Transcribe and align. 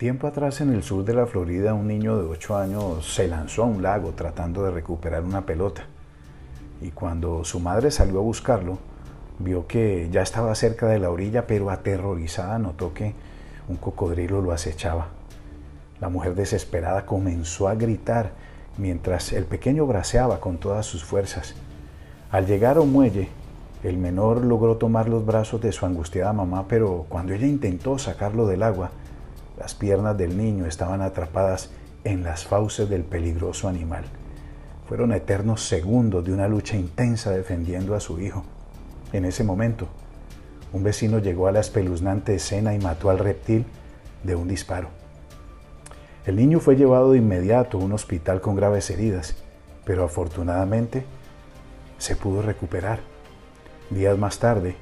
Tiempo 0.00 0.26
atrás 0.26 0.62
en 0.62 0.72
el 0.72 0.82
sur 0.82 1.04
de 1.04 1.12
la 1.12 1.26
Florida 1.26 1.74
un 1.74 1.86
niño 1.86 2.16
de 2.16 2.26
8 2.26 2.56
años 2.56 3.14
se 3.14 3.28
lanzó 3.28 3.64
a 3.64 3.66
un 3.66 3.82
lago 3.82 4.12
tratando 4.12 4.64
de 4.64 4.70
recuperar 4.70 5.22
una 5.22 5.44
pelota. 5.44 5.82
Y 6.80 6.88
cuando 6.88 7.44
su 7.44 7.60
madre 7.60 7.90
salió 7.90 8.20
a 8.20 8.22
buscarlo, 8.22 8.78
vio 9.38 9.66
que 9.66 10.08
ya 10.10 10.22
estaba 10.22 10.54
cerca 10.54 10.86
de 10.86 10.98
la 10.98 11.10
orilla, 11.10 11.46
pero 11.46 11.68
aterrorizada 11.68 12.58
notó 12.58 12.94
que 12.94 13.12
un 13.68 13.76
cocodrilo 13.76 14.40
lo 14.40 14.52
acechaba. 14.52 15.08
La 16.00 16.08
mujer 16.08 16.34
desesperada 16.34 17.04
comenzó 17.04 17.68
a 17.68 17.74
gritar 17.74 18.30
mientras 18.78 19.34
el 19.34 19.44
pequeño 19.44 19.84
braceaba 19.84 20.40
con 20.40 20.56
todas 20.56 20.86
sus 20.86 21.04
fuerzas. 21.04 21.54
Al 22.30 22.46
llegar 22.46 22.78
a 22.78 22.80
un 22.80 22.90
muelle, 22.90 23.28
el 23.82 23.98
menor 23.98 24.46
logró 24.46 24.78
tomar 24.78 25.10
los 25.10 25.26
brazos 25.26 25.60
de 25.60 25.72
su 25.72 25.84
angustiada 25.84 26.32
mamá, 26.32 26.64
pero 26.68 27.04
cuando 27.10 27.34
ella 27.34 27.46
intentó 27.46 27.98
sacarlo 27.98 28.46
del 28.46 28.62
agua, 28.62 28.92
las 29.60 29.74
piernas 29.74 30.16
del 30.16 30.38
niño 30.38 30.64
estaban 30.64 31.02
atrapadas 31.02 31.68
en 32.04 32.24
las 32.24 32.44
fauces 32.44 32.88
del 32.88 33.04
peligroso 33.04 33.68
animal. 33.68 34.04
Fueron 34.88 35.12
eternos 35.12 35.62
segundos 35.62 36.24
de 36.24 36.32
una 36.32 36.48
lucha 36.48 36.76
intensa 36.76 37.30
defendiendo 37.30 37.94
a 37.94 38.00
su 38.00 38.18
hijo. 38.20 38.42
En 39.12 39.26
ese 39.26 39.44
momento, 39.44 39.86
un 40.72 40.82
vecino 40.82 41.18
llegó 41.18 41.46
a 41.46 41.52
la 41.52 41.60
espeluznante 41.60 42.34
escena 42.34 42.74
y 42.74 42.78
mató 42.78 43.10
al 43.10 43.18
reptil 43.18 43.66
de 44.24 44.34
un 44.34 44.48
disparo. 44.48 44.88
El 46.24 46.36
niño 46.36 46.58
fue 46.58 46.76
llevado 46.76 47.12
de 47.12 47.18
inmediato 47.18 47.76
a 47.76 47.82
un 47.82 47.92
hospital 47.92 48.40
con 48.40 48.56
graves 48.56 48.88
heridas, 48.88 49.36
pero 49.84 50.04
afortunadamente 50.04 51.04
se 51.98 52.16
pudo 52.16 52.40
recuperar. 52.40 53.00
Días 53.90 54.16
más 54.16 54.38
tarde, 54.38 54.76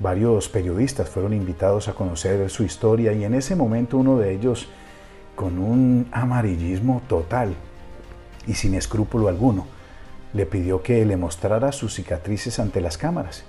varios 0.00 0.48
periodistas 0.48 1.08
fueron 1.08 1.34
invitados 1.34 1.88
a 1.88 1.92
conocer 1.92 2.48
su 2.50 2.64
historia 2.64 3.12
y 3.12 3.24
en 3.24 3.34
ese 3.34 3.54
momento 3.54 3.98
uno 3.98 4.18
de 4.18 4.32
ellos, 4.32 4.68
con 5.36 5.58
un 5.58 6.08
amarillismo 6.10 7.02
total 7.06 7.54
y 8.46 8.54
sin 8.54 8.74
escrúpulo 8.74 9.28
alguno, 9.28 9.66
le 10.32 10.46
pidió 10.46 10.82
que 10.82 11.04
le 11.04 11.16
mostrara 11.16 11.72
sus 11.72 11.94
cicatrices 11.94 12.58
ante 12.58 12.80
las 12.80 12.96
cámaras. 12.96 13.44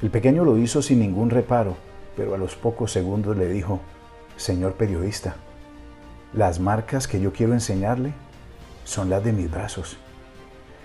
El 0.00 0.10
pequeño 0.10 0.44
lo 0.44 0.56
hizo 0.58 0.80
sin 0.80 1.00
ningún 1.00 1.30
reparo, 1.30 1.76
pero 2.16 2.34
a 2.34 2.38
los 2.38 2.54
pocos 2.54 2.92
segundos 2.92 3.36
le 3.36 3.48
dijo, 3.48 3.80
Señor 4.36 4.74
periodista, 4.74 5.36
las 6.32 6.60
marcas 6.60 7.08
que 7.08 7.20
yo 7.20 7.32
quiero 7.32 7.54
enseñarle 7.54 8.12
son 8.84 9.10
las 9.10 9.24
de 9.24 9.32
mis 9.32 9.50
brazos. 9.50 9.98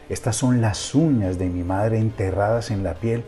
Estas 0.09 0.35
son 0.35 0.61
las 0.61 0.95
uñas 0.95 1.37
de 1.37 1.47
mi 1.47 1.63
madre 1.63 1.99
enterradas 1.99 2.71
en 2.71 2.83
la 2.83 2.95
piel 2.95 3.23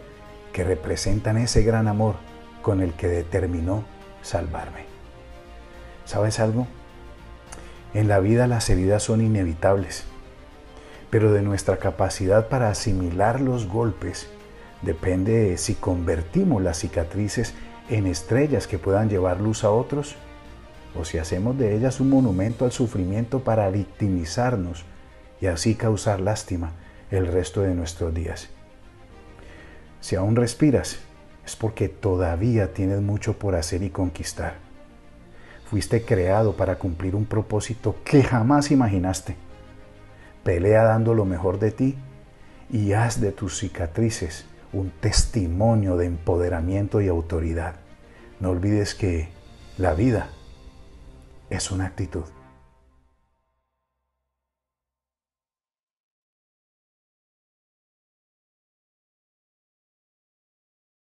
que 0.55 0.63
representan 0.63 1.35
ese 1.35 1.63
gran 1.63 1.89
amor 1.89 2.15
con 2.61 2.79
el 2.79 2.93
que 2.93 3.09
determinó 3.09 3.83
salvarme. 4.21 4.85
¿Sabes 6.05 6.39
algo? 6.39 6.65
En 7.93 8.07
la 8.07 8.21
vida 8.21 8.47
las 8.47 8.69
heridas 8.69 9.03
son 9.03 9.19
inevitables, 9.19 10.05
pero 11.09 11.33
de 11.33 11.41
nuestra 11.41 11.75
capacidad 11.75 12.47
para 12.47 12.69
asimilar 12.69 13.41
los 13.41 13.67
golpes 13.67 14.29
depende 14.81 15.57
si 15.57 15.75
convertimos 15.75 16.63
las 16.63 16.79
cicatrices 16.79 17.53
en 17.89 18.07
estrellas 18.07 18.65
que 18.65 18.79
puedan 18.79 19.09
llevar 19.09 19.41
luz 19.41 19.65
a 19.65 19.71
otros 19.71 20.15
o 20.97 21.03
si 21.03 21.17
hacemos 21.17 21.57
de 21.57 21.75
ellas 21.75 21.99
un 21.99 22.11
monumento 22.11 22.63
al 22.63 22.71
sufrimiento 22.71 23.41
para 23.41 23.69
victimizarnos 23.69 24.85
y 25.41 25.47
así 25.47 25.75
causar 25.75 26.21
lástima 26.21 26.71
el 27.11 27.27
resto 27.27 27.59
de 27.59 27.75
nuestros 27.75 28.13
días. 28.13 28.55
Si 30.05 30.15
aún 30.15 30.35
respiras, 30.35 30.99
es 31.47 31.55
porque 31.55 31.89
todavía 31.89 32.75
tienes 32.75 33.01
mucho 33.01 33.39
por 33.39 33.55
hacer 33.55 33.81
y 33.81 33.89
conquistar. 33.89 34.53
Fuiste 35.67 36.05
creado 36.05 36.55
para 36.55 36.75
cumplir 36.77 37.15
un 37.15 37.25
propósito 37.25 37.95
que 38.05 38.21
jamás 38.21 38.69
imaginaste. 38.69 39.35
Pelea 40.43 40.83
dando 40.83 41.15
lo 41.15 41.25
mejor 41.25 41.57
de 41.57 41.71
ti 41.71 41.97
y 42.69 42.93
haz 42.93 43.19
de 43.19 43.31
tus 43.31 43.57
cicatrices 43.57 44.45
un 44.73 44.91
testimonio 44.91 45.97
de 45.97 46.05
empoderamiento 46.05 47.01
y 47.01 47.07
autoridad. 47.07 47.73
No 48.39 48.51
olvides 48.51 48.93
que 48.93 49.29
la 49.79 49.95
vida 49.95 50.29
es 51.49 51.71
una 51.71 51.87
actitud. 51.87 52.25